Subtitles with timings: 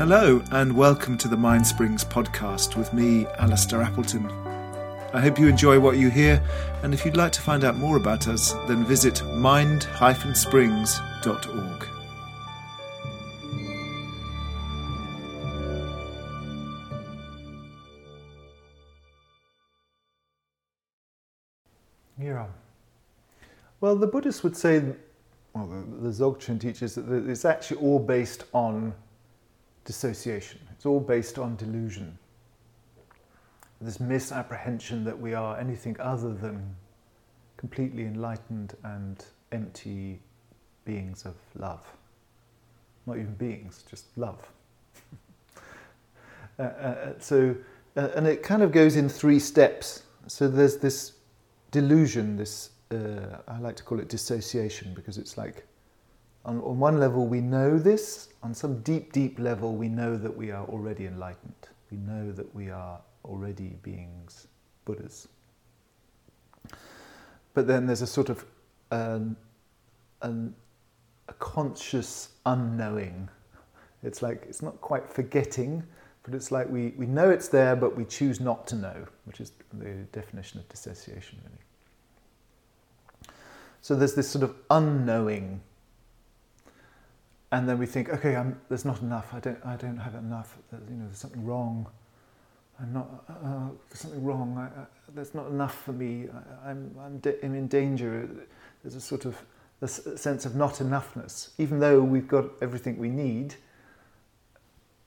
[0.00, 4.24] Hello, and welcome to the Mind Springs podcast with me, Alistair Appleton.
[5.12, 6.42] I hope you enjoy what you hear,
[6.82, 11.88] and if you'd like to find out more about us, then visit mind-springs.org.
[22.18, 22.46] Yeah.
[23.82, 24.82] Well, the Buddhists would say,
[25.52, 28.94] well, the, the Dzogchen teaches that it's actually all based on
[29.84, 30.60] dissociation.
[30.72, 32.18] It's all based on delusion.
[33.80, 36.76] This misapprehension that we are anything other than
[37.56, 40.20] completely enlightened and empty
[40.84, 41.84] beings of love.
[43.06, 44.38] Not even beings, just love.
[46.58, 47.56] uh, uh, so,
[47.96, 50.02] uh, and it kind of goes in three steps.
[50.26, 51.12] So there's this
[51.70, 55.66] delusion, this, uh, I like to call it dissociation because it's like
[56.44, 60.34] on, on one level we know this, on some deep, deep level we know that
[60.34, 61.68] we are already enlightened.
[61.90, 64.46] We know that we are already beings,
[64.84, 65.28] Buddhas.
[67.52, 68.44] But then there's a sort of
[68.90, 69.36] um,
[70.22, 70.54] an,
[71.28, 73.28] a conscious unknowing.
[74.02, 75.82] It's like, it's not quite forgetting,
[76.22, 79.40] but it's like we, we know it's there, but we choose not to know, which
[79.40, 81.58] is the definition of dissociation, really.
[83.82, 85.60] So there's this sort of unknowing
[87.52, 89.34] and then we think, okay, I'm, there's not enough.
[89.34, 90.56] I don't, I don't have enough.
[90.72, 91.86] You know, there's something wrong.
[92.80, 93.24] I'm not.
[93.28, 94.56] Uh, there's something wrong.
[94.56, 94.84] I, I,
[95.14, 96.28] there's not enough for me.
[96.64, 98.28] I, am I'm, I'm, I'm in danger.
[98.82, 99.36] There's a sort of
[99.82, 103.54] a sense of not enoughness, even though we've got everything we need.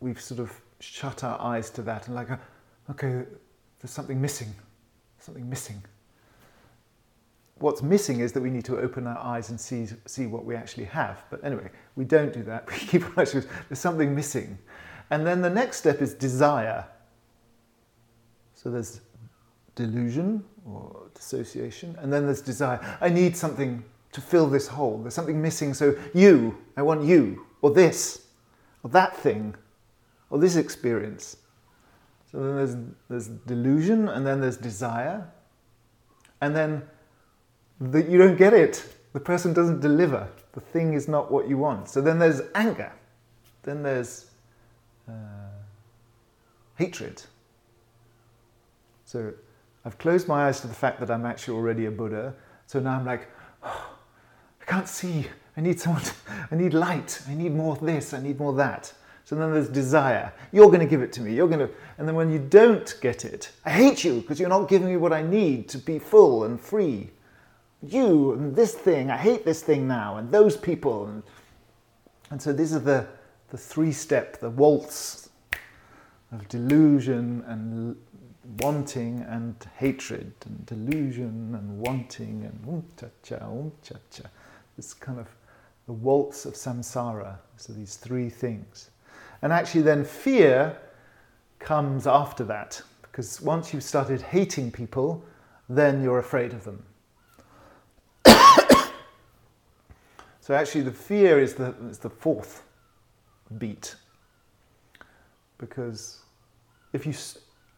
[0.00, 2.36] We've sort of shut our eyes to that and like, uh,
[2.90, 3.24] okay,
[3.80, 4.54] there's something missing.
[5.18, 5.82] Something missing
[7.60, 10.54] what's missing is that we need to open our eyes and see, see what we
[10.54, 11.22] actually have.
[11.30, 12.66] But anyway, we don't do that.
[12.70, 14.58] We keep there's something missing.
[15.10, 16.84] And then the next step is desire.
[18.54, 19.00] So there's
[19.74, 22.80] delusion or dissociation, and then there's desire.
[23.00, 23.82] I need something
[24.12, 24.98] to fill this hole.
[24.98, 25.74] There's something missing.
[25.74, 28.26] So you, I want you, or this,
[28.82, 29.54] or that thing,
[30.30, 31.36] or this experience.
[32.30, 32.76] So then there's,
[33.08, 35.26] there's delusion, and then there's desire,
[36.40, 36.82] and then
[37.80, 38.84] that you don't get it.
[39.12, 40.28] The person doesn't deliver.
[40.52, 41.88] The thing is not what you want.
[41.88, 42.92] So then there's anger.
[43.62, 44.26] Then there's
[45.08, 45.12] uh,
[46.76, 47.22] hatred.
[49.04, 49.32] So
[49.84, 52.34] I've closed my eyes to the fact that I'm actually already a Buddha.
[52.66, 53.28] So now I'm like,
[53.62, 53.96] oh,
[54.60, 55.26] I can't see.
[55.56, 56.02] I need someone.
[56.02, 56.12] To,
[56.50, 57.22] I need light.
[57.28, 58.12] I need more this.
[58.12, 58.92] I need more that.
[59.24, 60.32] So then there's desire.
[60.52, 61.34] You're going to give it to me.
[61.34, 61.70] You're going to.
[61.98, 64.96] And then when you don't get it, I hate you because you're not giving me
[64.96, 67.10] what I need to be full and free
[67.82, 71.06] you and this thing, I hate this thing now, and those people.
[71.06, 71.22] And,
[72.30, 73.06] and so these are the,
[73.50, 75.30] the three step, the waltz
[76.32, 77.96] of delusion and
[78.60, 84.24] wanting and hatred, and delusion and wanting and um cha cha, um cha cha.
[84.76, 85.28] This kind of
[85.86, 87.36] the waltz of samsara.
[87.56, 88.90] So these three things.
[89.42, 90.76] And actually, then fear
[91.58, 95.24] comes after that, because once you've started hating people,
[95.68, 96.82] then you're afraid of them.
[100.48, 102.62] So actually, the fear is the, the fourth
[103.58, 103.96] beat.
[105.58, 106.20] Because
[106.94, 107.12] if you,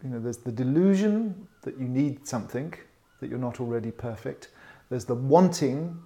[0.05, 2.73] you know, there's the delusion that you need something,
[3.19, 4.51] that you're not already perfect.
[4.89, 6.01] There's the wanting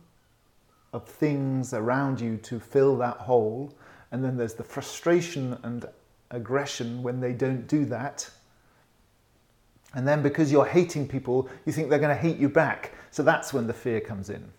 [0.94, 3.74] of things around you to fill that hole.
[4.10, 5.84] And then there's the frustration and
[6.30, 8.30] aggression when they don't do that.
[9.92, 12.94] And then because you're hating people, you think they're going to hate you back.
[13.10, 14.50] So that's when the fear comes in.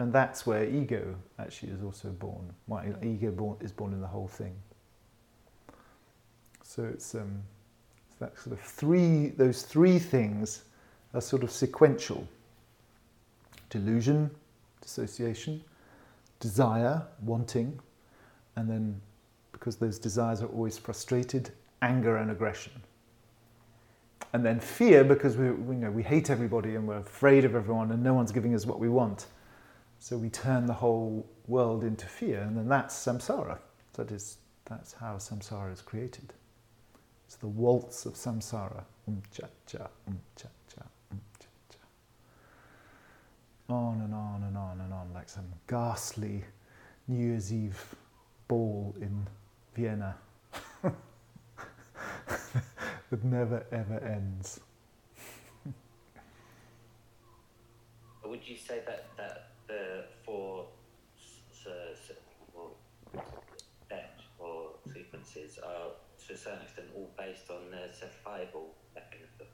[0.00, 2.50] And that's where ego actually is also born.
[2.66, 4.54] Well, ego born, is born in the whole thing.
[6.62, 7.42] So it's, um,
[8.08, 10.62] it's that sort of three, those three things
[11.12, 12.26] are sort of sequential
[13.68, 14.30] delusion,
[14.80, 15.62] dissociation,
[16.38, 17.78] desire, wanting,
[18.56, 18.98] and then
[19.52, 21.50] because those desires are always frustrated,
[21.82, 22.72] anger and aggression.
[24.32, 27.92] And then fear because we, you know, we hate everybody and we're afraid of everyone
[27.92, 29.26] and no one's giving us what we want.
[30.02, 33.58] So we turn the whole world into fear, and then that's samsara.
[33.92, 36.32] That is, that's how samsara is created.
[37.26, 38.84] It's the waltz of samsara.
[39.06, 40.82] Um cha cha, um cha cha,
[41.12, 41.78] um cha cha.
[43.74, 46.44] On and on and on and on, like some ghastly
[47.06, 47.94] New Year's Eve
[48.48, 49.26] ball in
[49.74, 50.16] Vienna
[50.82, 50.94] that
[53.22, 54.60] never ever ends.
[58.24, 60.66] Would you say that, that the four
[64.38, 65.90] or responses are,
[66.26, 69.46] to a certain extent, all based on their survival mechanism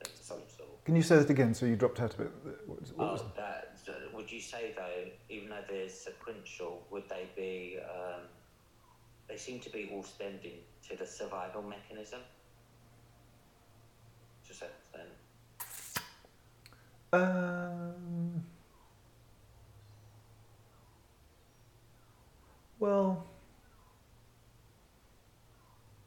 [0.00, 0.84] of some sort.
[0.84, 1.54] Can you say that again?
[1.54, 2.30] So you dropped out a bit.
[2.66, 3.78] What what Oh, that,
[4.14, 7.78] would you say though, even though they're sequential, would they be?
[7.80, 8.22] Um,
[9.28, 10.40] they seem to be all stemmed
[10.88, 12.20] to the survival mechanism.
[14.46, 15.08] To a certain extent.
[17.12, 18.21] Um,
[22.82, 23.24] well,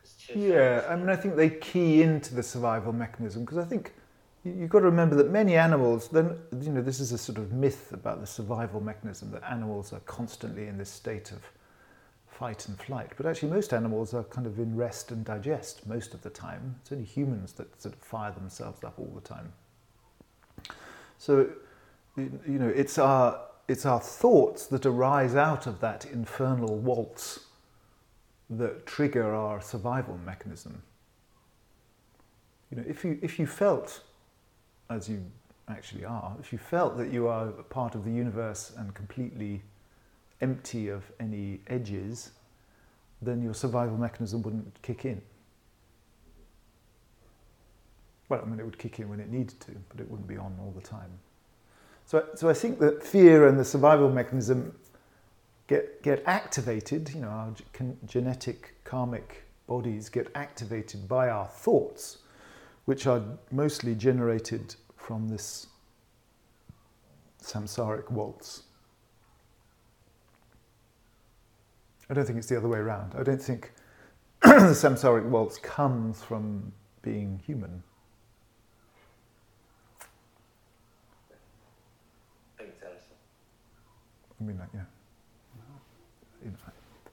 [0.02, 0.86] 'Cause to a certain yeah.
[0.90, 3.94] I mean, I think they key into the survival mechanism because I think
[4.44, 6.10] you- you've got to remember that many animals.
[6.10, 9.94] Then you know, this is a sort of myth about the survival mechanism that animals
[9.94, 11.42] are constantly in this state of
[12.28, 13.14] fight and flight.
[13.16, 16.76] But actually, most animals are kind of in rest and digest most of the time.
[16.82, 19.54] It's only humans that sort of fire themselves up all the time.
[21.18, 21.50] So,
[22.18, 27.40] you know, it's our it's our thoughts that arise out of that infernal waltz
[28.50, 30.82] that trigger our survival mechanism.
[32.70, 34.02] You know, if you if you felt,
[34.90, 35.24] as you
[35.68, 39.62] actually are, if you felt that you are a part of the universe and completely
[40.42, 42.32] empty of any edges,
[43.22, 45.22] then your survival mechanism wouldn't kick in.
[48.30, 50.38] Well, I mean, it would kick in when it needed to, but it wouldn't be
[50.38, 51.10] on all the time.
[52.06, 54.76] So, so I think that fear and the survival mechanism
[55.68, 61.48] get, get activated, you know, our ge- con- genetic karmic bodies get activated by our
[61.48, 62.20] thoughts,
[62.86, 65.68] which are mostly generated from this
[67.42, 68.64] samsaric waltz.
[72.08, 73.14] I don't think it's the other way around.
[73.18, 73.72] I don't think
[74.44, 77.82] the samsaric waltz comes from being human.
[84.40, 84.82] I mean, like, yeah.
[86.44, 86.58] You know,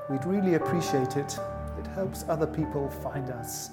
[0.10, 1.38] we'd really appreciate it.
[1.78, 3.72] It helps other people find us.